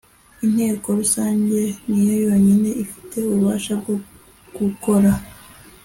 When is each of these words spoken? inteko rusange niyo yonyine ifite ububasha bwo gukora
inteko 0.45 0.87
rusange 0.99 1.59
niyo 1.89 2.15
yonyine 2.25 2.69
ifite 2.83 3.15
ububasha 3.21 3.71
bwo 3.81 3.95
gukora 4.57 5.11